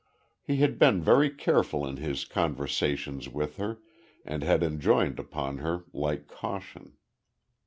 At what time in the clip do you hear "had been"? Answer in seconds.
0.57-1.03